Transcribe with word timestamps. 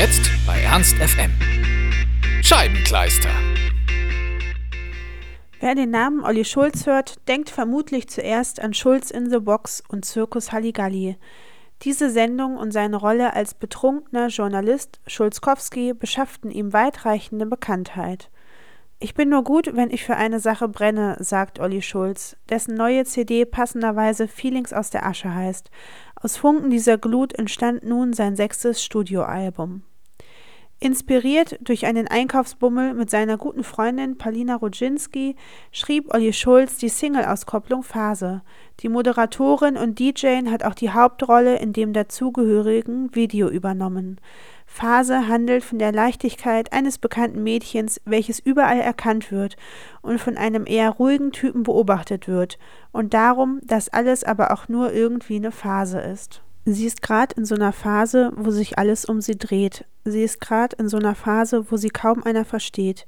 Ernst 0.00 0.94
FM. 0.94 1.30
Scheibenkleister. 2.42 3.28
Wer 5.60 5.74
den 5.74 5.90
Namen 5.90 6.24
Olli 6.24 6.46
Schulz 6.46 6.86
hört, 6.86 7.16
denkt 7.28 7.50
vermutlich 7.50 8.08
zuerst 8.08 8.60
an 8.60 8.72
Schulz 8.72 9.10
in 9.10 9.28
the 9.28 9.40
Box 9.40 9.82
und 9.88 10.06
Zirkus 10.06 10.52
Halligalli. 10.52 11.18
Diese 11.82 12.08
Sendung 12.08 12.56
und 12.56 12.70
seine 12.70 12.96
Rolle 12.96 13.34
als 13.34 13.52
betrunkener 13.52 14.28
Journalist 14.28 15.00
Schulzkowski 15.06 15.92
beschafften 15.92 16.50
ihm 16.50 16.72
weitreichende 16.72 17.44
Bekanntheit. 17.44 18.30
Ich 19.00 19.12
bin 19.12 19.28
nur 19.28 19.44
gut, 19.44 19.76
wenn 19.76 19.90
ich 19.90 20.04
für 20.04 20.16
eine 20.16 20.40
Sache 20.40 20.68
brenne, 20.68 21.18
sagt 21.20 21.60
Olli 21.60 21.82
Schulz, 21.82 22.38
dessen 22.48 22.74
neue 22.74 23.04
CD 23.04 23.44
passenderweise 23.44 24.28
Feelings 24.28 24.72
aus 24.72 24.88
der 24.88 25.04
Asche 25.04 25.34
heißt. 25.34 25.70
Aus 26.14 26.38
Funken 26.38 26.70
dieser 26.70 26.96
Glut 26.96 27.34
entstand 27.34 27.82
nun 27.82 28.14
sein 28.14 28.34
sechstes 28.34 28.82
Studioalbum. 28.82 29.82
Inspiriert 30.82 31.58
durch 31.60 31.84
einen 31.84 32.08
Einkaufsbummel 32.08 32.94
mit 32.94 33.10
seiner 33.10 33.36
guten 33.36 33.64
Freundin 33.64 34.16
Palina 34.16 34.56
Rodzinski 34.56 35.36
schrieb 35.72 36.14
Olli 36.14 36.32
Schulz 36.32 36.78
die 36.78 36.88
Single-Auskopplung 36.88 37.82
Phase. 37.82 38.40
Die 38.80 38.88
Moderatorin 38.88 39.76
und 39.76 39.98
DJ 39.98 40.46
hat 40.46 40.64
auch 40.64 40.74
die 40.74 40.88
Hauptrolle 40.88 41.58
in 41.58 41.74
dem 41.74 41.92
dazugehörigen 41.92 43.14
Video 43.14 43.50
übernommen. 43.50 44.22
Phase 44.64 45.28
handelt 45.28 45.64
von 45.64 45.78
der 45.78 45.92
Leichtigkeit 45.92 46.72
eines 46.72 46.96
bekannten 46.96 47.42
Mädchens, 47.42 48.00
welches 48.06 48.38
überall 48.38 48.80
erkannt 48.80 49.30
wird 49.30 49.56
und 50.00 50.18
von 50.18 50.38
einem 50.38 50.64
eher 50.66 50.92
ruhigen 50.92 51.30
Typen 51.30 51.62
beobachtet 51.62 52.26
wird, 52.26 52.58
und 52.90 53.12
darum, 53.12 53.60
dass 53.64 53.90
alles 53.90 54.24
aber 54.24 54.50
auch 54.50 54.68
nur 54.68 54.94
irgendwie 54.94 55.36
eine 55.36 55.52
Phase 55.52 56.00
ist. 56.00 56.40
Sie 56.64 56.86
ist 56.86 57.02
gerade 57.02 57.34
in 57.36 57.44
so 57.44 57.54
einer 57.54 57.72
Phase, 57.72 58.32
wo 58.36 58.50
sich 58.50 58.78
alles 58.78 59.04
um 59.04 59.20
sie 59.20 59.36
dreht. 59.36 59.84
Sie 60.04 60.22
ist 60.22 60.40
gerade 60.40 60.76
in 60.76 60.88
so 60.88 60.96
einer 60.96 61.14
Phase, 61.14 61.70
wo 61.70 61.76
sie 61.76 61.90
kaum 61.90 62.22
einer 62.22 62.44
versteht. 62.44 63.06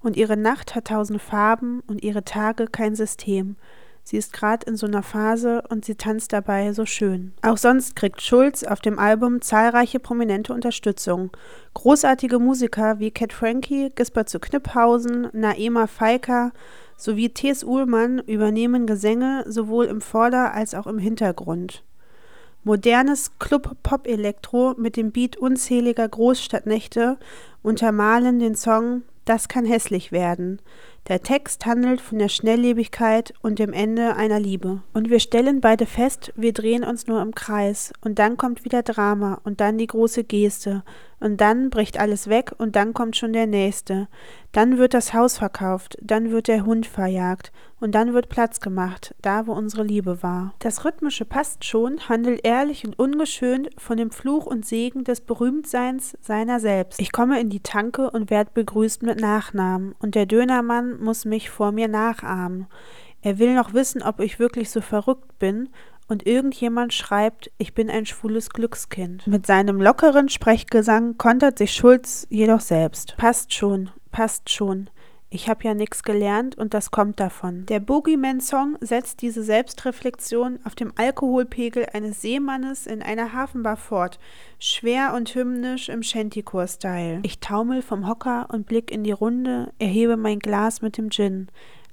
Und 0.00 0.16
ihre 0.16 0.36
Nacht 0.36 0.74
hat 0.74 0.86
tausend 0.86 1.20
Farben 1.20 1.82
und 1.86 2.02
ihre 2.04 2.24
Tage 2.24 2.66
kein 2.66 2.94
System. 2.94 3.56
Sie 4.04 4.16
ist 4.16 4.32
gerade 4.32 4.64
in 4.66 4.74
so 4.74 4.86
einer 4.86 5.02
Phase 5.02 5.62
und 5.68 5.84
sie 5.84 5.94
tanzt 5.96 6.32
dabei 6.32 6.72
so 6.72 6.86
schön. 6.86 7.32
Auch 7.42 7.58
sonst 7.58 7.94
kriegt 7.94 8.22
Schulz 8.22 8.64
auf 8.64 8.80
dem 8.80 8.98
Album 8.98 9.42
zahlreiche 9.42 10.00
prominente 10.00 10.54
Unterstützung. 10.54 11.30
Großartige 11.74 12.38
Musiker 12.38 13.00
wie 13.00 13.10
Cat 13.10 13.34
Frankie, 13.34 13.90
Gisbert 13.94 14.30
zu 14.30 14.40
Kniphausen, 14.40 15.28
Naema 15.34 15.86
Falka 15.86 16.52
sowie 16.96 17.28
T.S. 17.28 17.64
Uhlmann 17.64 18.18
übernehmen 18.20 18.86
Gesänge 18.86 19.44
sowohl 19.46 19.84
im 19.84 20.00
Vorder- 20.00 20.54
als 20.54 20.74
auch 20.74 20.86
im 20.86 20.98
Hintergrund. 20.98 21.84
Modernes 22.64 23.38
Club-Pop-Elektro 23.38 24.74
mit 24.76 24.96
dem 24.96 25.12
Beat 25.12 25.36
unzähliger 25.36 26.08
Großstadtnächte 26.08 27.18
untermalen 27.62 28.38
den 28.38 28.54
Song 28.54 29.02
Das 29.24 29.48
kann 29.48 29.64
hässlich 29.64 30.10
werden. 30.12 30.60
Der 31.08 31.22
Text 31.22 31.64
handelt 31.64 32.02
von 32.02 32.18
der 32.18 32.28
Schnelllebigkeit 32.28 33.32
und 33.40 33.58
dem 33.58 33.72
Ende 33.72 34.14
einer 34.16 34.38
Liebe. 34.38 34.82
Und 34.92 35.08
wir 35.08 35.20
stellen 35.20 35.62
beide 35.62 35.86
fest, 35.86 36.34
wir 36.36 36.52
drehen 36.52 36.84
uns 36.84 37.06
nur 37.06 37.22
im 37.22 37.34
Kreis. 37.34 37.94
Und 38.02 38.18
dann 38.18 38.36
kommt 38.36 38.66
wieder 38.66 38.82
Drama 38.82 39.40
und 39.42 39.62
dann 39.62 39.78
die 39.78 39.86
große 39.86 40.24
Geste. 40.24 40.82
Und 41.20 41.40
dann 41.40 41.70
bricht 41.70 41.98
alles 41.98 42.28
weg 42.28 42.52
und 42.58 42.76
dann 42.76 42.94
kommt 42.94 43.16
schon 43.16 43.32
der 43.32 43.46
nächste. 43.46 44.08
Dann 44.52 44.78
wird 44.78 44.94
das 44.94 45.12
Haus 45.12 45.38
verkauft, 45.38 45.98
dann 46.00 46.30
wird 46.30 46.48
der 46.48 46.64
Hund 46.64 46.86
verjagt 46.86 47.52
und 47.80 47.94
dann 47.94 48.14
wird 48.14 48.28
Platz 48.28 48.60
gemacht, 48.60 49.14
da 49.20 49.46
wo 49.46 49.52
unsere 49.52 49.82
Liebe 49.82 50.22
war. 50.22 50.54
Das 50.58 50.84
Rhythmische 50.84 51.24
passt 51.24 51.64
schon, 51.64 52.08
handelt 52.08 52.40
ehrlich 52.44 52.84
und 52.84 52.98
ungeschönt 52.98 53.68
von 53.76 53.96
dem 53.96 54.10
Fluch 54.10 54.46
und 54.46 54.64
Segen 54.64 55.04
des 55.04 55.20
Berühmtseins 55.20 56.16
seiner 56.20 56.60
selbst. 56.60 57.00
Ich 57.00 57.12
komme 57.12 57.40
in 57.40 57.50
die 57.50 57.60
Tanke 57.60 58.10
und 58.10 58.30
werd 58.30 58.54
begrüßt 58.54 59.02
mit 59.02 59.20
Nachnamen 59.20 59.94
und 59.98 60.14
der 60.14 60.26
Dönermann 60.26 60.97
muss 61.00 61.24
mich 61.24 61.50
vor 61.50 61.72
mir 61.72 61.88
nachahmen. 61.88 62.66
Er 63.22 63.38
will 63.38 63.54
noch 63.54 63.74
wissen, 63.74 64.02
ob 64.02 64.20
ich 64.20 64.38
wirklich 64.38 64.70
so 64.70 64.80
verrückt 64.80 65.38
bin 65.38 65.68
und 66.08 66.26
irgendjemand 66.26 66.94
schreibt, 66.94 67.50
ich 67.58 67.74
bin 67.74 67.90
ein 67.90 68.06
schwules 68.06 68.50
Glückskind. 68.50 69.26
Mit 69.26 69.46
seinem 69.46 69.80
lockeren 69.80 70.28
Sprechgesang 70.28 71.18
kontert 71.18 71.58
sich 71.58 71.72
Schulz 71.72 72.26
jedoch 72.30 72.60
selbst. 72.60 73.16
Passt 73.18 73.52
schon, 73.52 73.90
passt 74.10 74.50
schon. 74.50 74.88
Ich 75.30 75.50
habe 75.50 75.64
ja 75.64 75.74
nichts 75.74 76.02
gelernt 76.02 76.56
und 76.56 76.72
das 76.72 76.90
kommt 76.90 77.20
davon. 77.20 77.66
Der 77.66 77.80
Boogeyman-Song 77.80 78.78
setzt 78.80 79.20
diese 79.20 79.42
Selbstreflexion 79.42 80.58
auf 80.64 80.74
dem 80.74 80.90
Alkoholpegel 80.96 81.86
eines 81.92 82.22
Seemannes 82.22 82.86
in 82.86 83.02
einer 83.02 83.34
Hafenbar 83.34 83.76
fort, 83.76 84.18
schwer 84.58 85.12
und 85.14 85.34
hymnisch 85.34 85.90
im 85.90 86.02
Shantycore-Style. 86.02 87.20
Ich 87.24 87.40
taumel 87.40 87.82
vom 87.82 88.08
Hocker 88.08 88.48
und 88.50 88.66
blick 88.66 88.90
in 88.90 89.04
die 89.04 89.12
Runde, 89.12 89.70
erhebe 89.78 90.16
mein 90.16 90.38
Glas 90.38 90.80
mit 90.80 90.96
dem 90.96 91.10
Gin. 91.10 91.48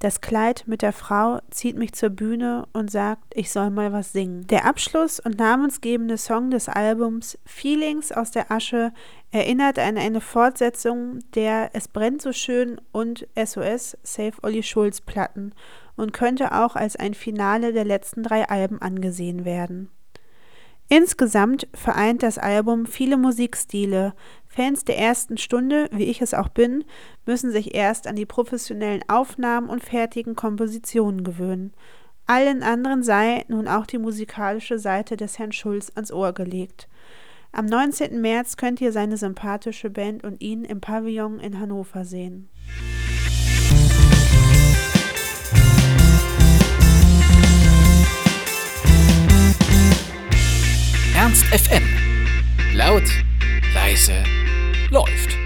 Das 0.00 0.22
Kleid 0.22 0.64
mit 0.66 0.80
der 0.80 0.94
Frau 0.94 1.40
zieht 1.50 1.76
mich 1.76 1.92
zur 1.92 2.08
Bühne 2.08 2.66
und 2.72 2.90
sagt, 2.90 3.34
ich 3.34 3.52
soll 3.52 3.68
mal 3.68 3.92
was 3.92 4.12
singen. 4.12 4.46
Der 4.46 4.64
Abschluss 4.64 5.20
und 5.20 5.38
namensgebende 5.38 6.16
Song 6.16 6.50
des 6.50 6.70
Albums 6.70 7.38
Feelings 7.44 8.10
aus 8.10 8.30
der 8.30 8.50
Asche 8.50 8.94
erinnert 9.30 9.78
an 9.78 9.98
eine 9.98 10.22
Fortsetzung 10.22 11.18
der 11.34 11.70
Es 11.74 11.86
brennt 11.86 12.22
so 12.22 12.32
schön 12.32 12.80
und 12.92 13.28
SOS 13.36 13.98
Save 14.02 14.32
Olli 14.42 14.62
Schulz 14.62 15.02
Platten 15.02 15.54
und 15.96 16.14
könnte 16.14 16.52
auch 16.52 16.76
als 16.76 16.96
ein 16.96 17.12
Finale 17.12 17.74
der 17.74 17.84
letzten 17.84 18.22
drei 18.22 18.48
Alben 18.48 18.80
angesehen 18.80 19.44
werden. 19.44 19.90
Insgesamt 20.92 21.68
vereint 21.72 22.22
das 22.22 22.36
Album 22.36 22.84
viele 22.84 23.16
Musikstile. 23.16 24.14
Fans 24.52 24.84
der 24.84 24.98
ersten 24.98 25.38
Stunde, 25.38 25.88
wie 25.92 26.04
ich 26.04 26.20
es 26.20 26.34
auch 26.34 26.48
bin, 26.48 26.84
müssen 27.24 27.52
sich 27.52 27.72
erst 27.72 28.08
an 28.08 28.16
die 28.16 28.26
professionellen 28.26 29.04
Aufnahmen 29.06 29.70
und 29.70 29.84
fertigen 29.84 30.34
Kompositionen 30.34 31.22
gewöhnen. 31.22 31.72
Allen 32.26 32.64
anderen 32.64 33.04
sei 33.04 33.44
nun 33.46 33.68
auch 33.68 33.86
die 33.86 33.98
musikalische 33.98 34.80
Seite 34.80 35.16
des 35.16 35.38
Herrn 35.38 35.52
Schulz 35.52 35.92
ans 35.94 36.12
Ohr 36.12 36.32
gelegt. 36.32 36.88
Am 37.52 37.64
19. 37.64 38.20
März 38.20 38.56
könnt 38.56 38.80
ihr 38.80 38.90
seine 38.90 39.16
sympathische 39.16 39.88
Band 39.88 40.24
und 40.24 40.42
ihn 40.42 40.64
im 40.64 40.80
Pavillon 40.80 41.38
in 41.38 41.60
Hannover 41.60 42.04
sehen. 42.04 42.48
Ernst 51.14 51.44
FM. 51.44 51.84
Laut, 52.74 53.04
leise, 53.74 54.24
läuft. 54.90 55.39